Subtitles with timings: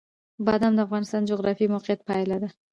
[0.45, 2.49] بادام د افغانستان د جغرافیایي موقیعت پایله ده.